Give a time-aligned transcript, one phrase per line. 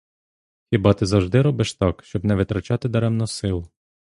[0.69, 3.67] Хіба ти завжди робиш так, щоб не витрачати даремно сил?